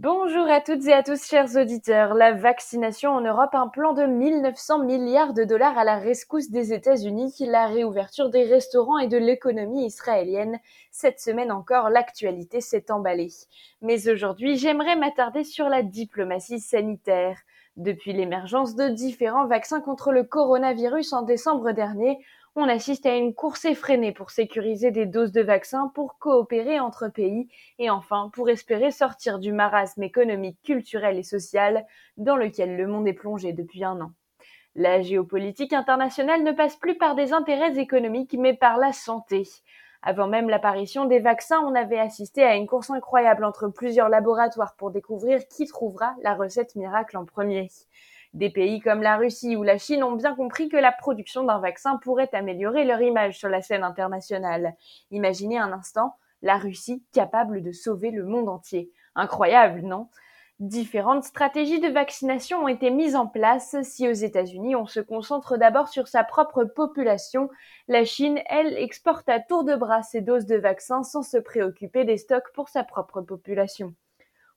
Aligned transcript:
Bonjour 0.00 0.48
à 0.50 0.60
toutes 0.60 0.84
et 0.86 0.92
à 0.92 1.04
tous, 1.04 1.24
chers 1.24 1.54
auditeurs. 1.54 2.14
La 2.14 2.32
vaccination 2.32 3.12
en 3.12 3.20
Europe, 3.20 3.54
un 3.54 3.68
plan 3.68 3.92
de 3.92 4.02
1900 4.02 4.80
milliards 4.80 5.34
de 5.34 5.44
dollars 5.44 5.78
à 5.78 5.84
la 5.84 5.98
rescousse 5.98 6.50
des 6.50 6.72
États-Unis, 6.72 7.32
la 7.46 7.68
réouverture 7.68 8.28
des 8.28 8.42
restaurants 8.42 8.98
et 8.98 9.06
de 9.06 9.16
l'économie 9.16 9.86
israélienne. 9.86 10.58
Cette 10.90 11.20
semaine 11.20 11.52
encore, 11.52 11.90
l'actualité 11.90 12.60
s'est 12.60 12.90
emballée. 12.90 13.30
Mais 13.82 14.08
aujourd'hui, 14.08 14.56
j'aimerais 14.56 14.96
m'attarder 14.96 15.44
sur 15.44 15.68
la 15.68 15.84
diplomatie 15.84 16.58
sanitaire. 16.58 17.38
Depuis 17.76 18.12
l'émergence 18.12 18.74
de 18.74 18.88
différents 18.88 19.46
vaccins 19.46 19.80
contre 19.80 20.10
le 20.10 20.24
coronavirus 20.24 21.12
en 21.12 21.22
décembre 21.22 21.70
dernier, 21.70 22.18
on 22.56 22.68
assiste 22.68 23.04
à 23.06 23.16
une 23.16 23.34
course 23.34 23.64
effrénée 23.64 24.12
pour 24.12 24.30
sécuriser 24.30 24.92
des 24.92 25.06
doses 25.06 25.32
de 25.32 25.42
vaccins, 25.42 25.90
pour 25.94 26.18
coopérer 26.18 26.78
entre 26.78 27.08
pays 27.08 27.48
et 27.78 27.90
enfin 27.90 28.30
pour 28.32 28.48
espérer 28.48 28.92
sortir 28.92 29.40
du 29.40 29.52
marasme 29.52 30.02
économique, 30.04 30.58
culturel 30.62 31.18
et 31.18 31.24
social 31.24 31.84
dans 32.16 32.36
lequel 32.36 32.76
le 32.76 32.86
monde 32.86 33.08
est 33.08 33.12
plongé 33.12 33.52
depuis 33.52 33.82
un 33.82 34.00
an. 34.00 34.12
La 34.76 35.02
géopolitique 35.02 35.72
internationale 35.72 36.44
ne 36.44 36.52
passe 36.52 36.76
plus 36.76 36.96
par 36.96 37.16
des 37.16 37.32
intérêts 37.32 37.78
économiques 37.78 38.36
mais 38.38 38.54
par 38.54 38.78
la 38.78 38.92
santé. 38.92 39.44
Avant 40.02 40.28
même 40.28 40.48
l'apparition 40.48 41.06
des 41.06 41.18
vaccins, 41.18 41.60
on 41.60 41.74
avait 41.74 41.98
assisté 41.98 42.44
à 42.44 42.56
une 42.56 42.66
course 42.66 42.90
incroyable 42.90 43.44
entre 43.44 43.68
plusieurs 43.68 44.08
laboratoires 44.08 44.76
pour 44.76 44.90
découvrir 44.90 45.48
qui 45.48 45.66
trouvera 45.66 46.14
la 46.22 46.34
recette 46.34 46.76
miracle 46.76 47.16
en 47.16 47.24
premier. 47.24 47.68
Des 48.34 48.50
pays 48.50 48.80
comme 48.80 49.00
la 49.00 49.16
Russie 49.16 49.54
ou 49.54 49.62
la 49.62 49.78
Chine 49.78 50.02
ont 50.02 50.16
bien 50.16 50.34
compris 50.34 50.68
que 50.68 50.76
la 50.76 50.90
production 50.90 51.44
d'un 51.44 51.60
vaccin 51.60 51.98
pourrait 51.98 52.34
améliorer 52.34 52.84
leur 52.84 53.00
image 53.00 53.38
sur 53.38 53.48
la 53.48 53.62
scène 53.62 53.84
internationale. 53.84 54.74
Imaginez 55.12 55.58
un 55.58 55.72
instant 55.72 56.16
la 56.42 56.58
Russie 56.58 57.02
capable 57.12 57.62
de 57.62 57.72
sauver 57.72 58.10
le 58.10 58.24
monde 58.24 58.48
entier. 58.48 58.90
Incroyable, 59.14 59.80
non? 59.80 60.08
Différentes 60.60 61.24
stratégies 61.24 61.80
de 61.80 61.88
vaccination 61.88 62.64
ont 62.64 62.68
été 62.68 62.90
mises 62.90 63.16
en 63.16 63.26
place. 63.26 63.76
Si 63.82 64.08
aux 64.08 64.12
États-Unis 64.12 64.76
on 64.76 64.86
se 64.86 65.00
concentre 65.00 65.56
d'abord 65.56 65.88
sur 65.88 66.06
sa 66.06 66.22
propre 66.22 66.64
population, 66.64 67.50
la 67.88 68.04
Chine, 68.04 68.40
elle, 68.46 68.76
exporte 68.76 69.28
à 69.28 69.40
tour 69.40 69.64
de 69.64 69.74
bras 69.74 70.02
ses 70.02 70.20
doses 70.20 70.46
de 70.46 70.56
vaccins 70.56 71.02
sans 71.02 71.22
se 71.22 71.38
préoccuper 71.38 72.04
des 72.04 72.18
stocks 72.18 72.52
pour 72.52 72.68
sa 72.68 72.84
propre 72.84 73.20
population. 73.20 73.94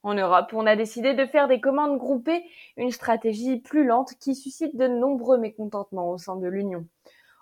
En 0.07 0.13
Europe, 0.13 0.53
on 0.53 0.65
a 0.65 0.77
décidé 0.77 1.15
de 1.15 1.25
faire 1.25 1.49
des 1.49 1.59
commandes 1.59 1.97
groupées, 1.97 2.45
une 2.77 2.91
stratégie 2.91 3.59
plus 3.59 3.85
lente 3.85 4.13
qui 4.21 4.35
suscite 4.35 4.77
de 4.77 4.87
nombreux 4.87 5.37
mécontentements 5.37 6.11
au 6.11 6.17
sein 6.17 6.37
de 6.37 6.47
l'Union. 6.47 6.85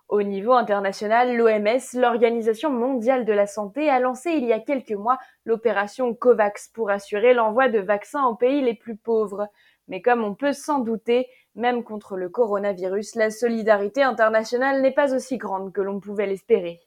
Au 0.10 0.24
niveau 0.24 0.54
international, 0.54 1.38
l'OMS, 1.38 1.78
l'Organisation 1.94 2.72
mondiale 2.72 3.24
de 3.24 3.34
la 3.34 3.46
santé, 3.46 3.88
a 3.92 4.00
lancé 4.00 4.32
il 4.32 4.46
y 4.46 4.52
a 4.52 4.60
quelques 4.60 4.94
mois 4.94 5.20
l'opération 5.46 6.16
COVAX 6.16 6.70
pour 6.70 6.90
assurer 6.90 7.36
l'envoi 7.36 7.70
de 7.70 7.78
vaccins 7.78 8.26
aux 8.26 8.36
pays 8.36 8.64
les 8.64 8.74
plus 8.74 8.98
pauvres. 8.98 9.48
Mais 9.88 10.02
comme 10.02 10.24
on 10.24 10.34
peut 10.34 10.54
s'en 10.54 10.80
douter, 10.80 11.28
même 11.54 11.84
contre 11.84 12.18
le 12.18 12.30
coronavirus, 12.30 13.14
la 13.14 13.30
solidarité 13.30 14.02
internationale 14.02 14.82
n'est 14.82 14.90
pas 14.90 15.14
aussi 15.14 15.38
grande 15.38 15.72
que 15.72 15.82
l'on 15.82 16.00
pouvait 16.00 16.26
l'espérer. 16.26 16.82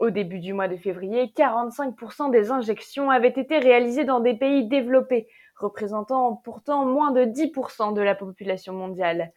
Au 0.00 0.08
début 0.08 0.38
du 0.38 0.54
mois 0.54 0.66
de 0.66 0.78
février, 0.78 1.30
45% 1.36 2.30
des 2.30 2.50
injections 2.50 3.10
avaient 3.10 3.28
été 3.28 3.58
réalisées 3.58 4.06
dans 4.06 4.20
des 4.20 4.32
pays 4.32 4.66
développés, 4.66 5.28
représentant 5.56 6.36
pourtant 6.42 6.86
moins 6.86 7.10
de 7.10 7.26
10% 7.26 7.92
de 7.92 8.00
la 8.00 8.14
population 8.14 8.72
mondiale. 8.72 9.30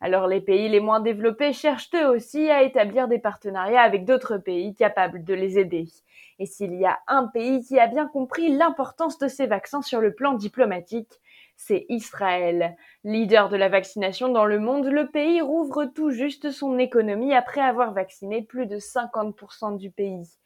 Alors 0.00 0.28
les 0.28 0.40
pays 0.40 0.68
les 0.68 0.78
moins 0.78 1.00
développés 1.00 1.52
cherchent 1.52 1.90
eux 1.96 2.06
aussi 2.06 2.48
à 2.48 2.62
établir 2.62 3.08
des 3.08 3.18
partenariats 3.18 3.82
avec 3.82 4.04
d'autres 4.04 4.38
pays 4.38 4.76
capables 4.76 5.24
de 5.24 5.34
les 5.34 5.58
aider. 5.58 5.88
Et 6.38 6.46
s'il 6.46 6.74
y 6.74 6.84
a 6.84 7.00
un 7.08 7.26
pays 7.26 7.64
qui 7.64 7.80
a 7.80 7.88
bien 7.88 8.06
compris 8.06 8.56
l'importance 8.56 9.18
de 9.18 9.26
ces 9.26 9.48
vaccins 9.48 9.82
sur 9.82 10.00
le 10.00 10.14
plan 10.14 10.34
diplomatique, 10.34 11.20
c'est 11.56 11.86
Israël. 11.88 12.76
Leader 13.04 13.48
de 13.48 13.56
la 13.56 13.68
vaccination 13.68 14.28
dans 14.28 14.44
le 14.44 14.58
monde, 14.58 14.86
le 14.86 15.08
pays 15.10 15.40
rouvre 15.40 15.86
tout 15.86 16.10
juste 16.10 16.50
son 16.50 16.78
économie 16.78 17.34
après 17.34 17.60
avoir 17.60 17.92
vacciné 17.92 18.42
plus 18.42 18.66
de 18.66 18.78
50% 18.78 19.76
du 19.76 19.90
pays. 19.90 20.38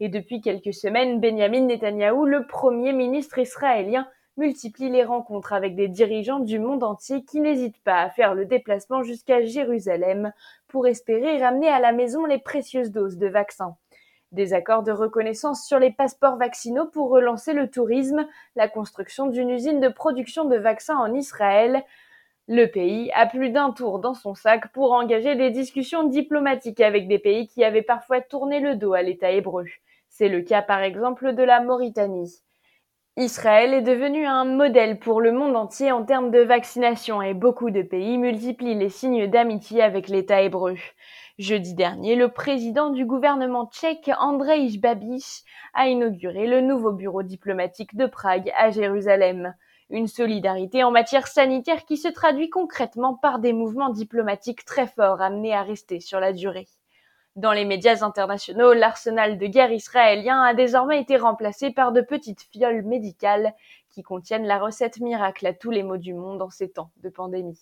Et 0.00 0.08
depuis 0.08 0.40
quelques 0.40 0.74
semaines, 0.74 1.20
Benjamin 1.20 1.62
Netanyahou, 1.62 2.26
le 2.26 2.46
premier 2.46 2.92
ministre 2.92 3.38
israélien, 3.38 4.06
multiplie 4.36 4.90
les 4.90 5.04
rencontres 5.04 5.52
avec 5.52 5.74
des 5.74 5.88
dirigeants 5.88 6.40
du 6.40 6.58
monde 6.58 6.82
entier 6.82 7.24
qui 7.24 7.40
n'hésitent 7.40 7.82
pas 7.82 8.02
à 8.02 8.10
faire 8.10 8.34
le 8.34 8.44
déplacement 8.44 9.02
jusqu'à 9.02 9.42
Jérusalem 9.42 10.32
pour 10.68 10.86
espérer 10.86 11.42
ramener 11.42 11.68
à 11.68 11.80
la 11.80 11.92
maison 11.92 12.26
les 12.26 12.38
précieuses 12.38 12.90
doses 12.90 13.16
de 13.16 13.28
vaccins. 13.28 13.76
Des 14.32 14.54
accords 14.54 14.82
de 14.82 14.92
reconnaissance 14.92 15.64
sur 15.66 15.78
les 15.78 15.92
passeports 15.92 16.36
vaccinaux 16.36 16.86
pour 16.86 17.10
relancer 17.10 17.52
le 17.52 17.70
tourisme, 17.70 18.26
la 18.56 18.68
construction 18.68 19.26
d'une 19.26 19.50
usine 19.50 19.80
de 19.80 19.88
production 19.88 20.44
de 20.44 20.56
vaccins 20.56 20.96
en 20.96 21.14
Israël. 21.14 21.82
Le 22.48 22.66
pays 22.66 23.10
a 23.12 23.26
plus 23.26 23.50
d'un 23.50 23.72
tour 23.72 23.98
dans 23.98 24.14
son 24.14 24.34
sac 24.34 24.72
pour 24.72 24.92
engager 24.92 25.36
des 25.36 25.50
discussions 25.50 26.04
diplomatiques 26.04 26.80
avec 26.80 27.08
des 27.08 27.18
pays 27.18 27.48
qui 27.48 27.64
avaient 27.64 27.82
parfois 27.82 28.20
tourné 28.20 28.60
le 28.60 28.76
dos 28.76 28.94
à 28.94 29.02
l'État 29.02 29.30
hébreu. 29.30 29.66
C'est 30.08 30.28
le 30.28 30.42
cas 30.42 30.62
par 30.62 30.80
exemple 30.80 31.34
de 31.34 31.42
la 31.42 31.60
Mauritanie. 31.60 32.45
Israël 33.18 33.72
est 33.72 33.80
devenu 33.80 34.26
un 34.26 34.44
modèle 34.44 34.98
pour 34.98 35.22
le 35.22 35.32
monde 35.32 35.56
entier 35.56 35.90
en 35.90 36.04
termes 36.04 36.30
de 36.30 36.40
vaccination 36.40 37.22
et 37.22 37.32
beaucoup 37.32 37.70
de 37.70 37.80
pays 37.80 38.18
multiplient 38.18 38.74
les 38.74 38.90
signes 38.90 39.26
d'amitié 39.26 39.82
avec 39.82 40.08
l'État 40.08 40.42
hébreu. 40.42 40.76
Jeudi 41.38 41.72
dernier, 41.72 42.14
le 42.14 42.28
président 42.28 42.90
du 42.90 43.06
gouvernement 43.06 43.70
tchèque 43.72 44.10
Andrej 44.18 44.78
Babiš 44.82 45.44
a 45.72 45.88
inauguré 45.88 46.46
le 46.46 46.60
nouveau 46.60 46.92
bureau 46.92 47.22
diplomatique 47.22 47.96
de 47.96 48.04
Prague 48.04 48.52
à 48.54 48.70
Jérusalem. 48.70 49.54
Une 49.88 50.08
solidarité 50.08 50.84
en 50.84 50.90
matière 50.90 51.26
sanitaire 51.26 51.86
qui 51.86 51.96
se 51.96 52.08
traduit 52.08 52.50
concrètement 52.50 53.14
par 53.14 53.38
des 53.38 53.54
mouvements 53.54 53.88
diplomatiques 53.88 54.66
très 54.66 54.86
forts 54.86 55.22
amenés 55.22 55.54
à 55.54 55.62
rester 55.62 56.00
sur 56.00 56.20
la 56.20 56.34
durée. 56.34 56.68
Dans 57.36 57.52
les 57.52 57.66
médias 57.66 58.02
internationaux, 58.02 58.72
l'arsenal 58.72 59.36
de 59.36 59.46
guerre 59.46 59.70
israélien 59.70 60.40
a 60.40 60.54
désormais 60.54 61.02
été 61.02 61.18
remplacé 61.18 61.70
par 61.70 61.92
de 61.92 62.00
petites 62.00 62.40
fioles 62.50 62.82
médicales 62.82 63.54
qui 63.90 64.02
contiennent 64.02 64.46
la 64.46 64.58
recette 64.58 65.00
miracle 65.00 65.46
à 65.46 65.52
tous 65.52 65.70
les 65.70 65.82
maux 65.82 65.98
du 65.98 66.14
monde 66.14 66.40
en 66.40 66.48
ces 66.48 66.70
temps 66.70 66.90
de 67.02 67.10
pandémie. 67.10 67.60